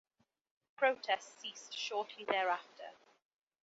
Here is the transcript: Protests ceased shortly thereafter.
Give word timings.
Protests 0.77 1.39
ceased 1.39 1.77
shortly 1.77 2.25
thereafter. 2.27 2.89